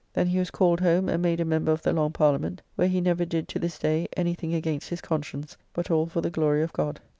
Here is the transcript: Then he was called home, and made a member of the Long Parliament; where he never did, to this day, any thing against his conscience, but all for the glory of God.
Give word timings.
Then 0.13 0.25
he 0.29 0.39
was 0.39 0.49
called 0.49 0.79
home, 0.79 1.07
and 1.09 1.21
made 1.21 1.39
a 1.39 1.45
member 1.45 1.71
of 1.71 1.83
the 1.83 1.93
Long 1.93 2.11
Parliament; 2.11 2.63
where 2.75 2.87
he 2.87 2.99
never 3.01 3.23
did, 3.23 3.47
to 3.49 3.59
this 3.59 3.77
day, 3.77 4.07
any 4.17 4.33
thing 4.33 4.51
against 4.51 4.89
his 4.89 4.99
conscience, 4.99 5.57
but 5.73 5.91
all 5.91 6.07
for 6.07 6.21
the 6.21 6.31
glory 6.31 6.63
of 6.63 6.73
God. 6.73 6.99